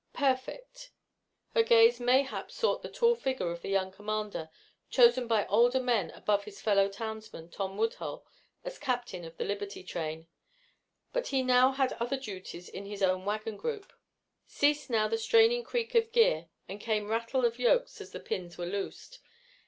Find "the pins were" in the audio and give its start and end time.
18.11-18.65